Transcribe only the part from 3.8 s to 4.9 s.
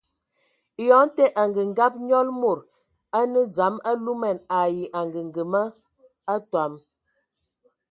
alumɛn ai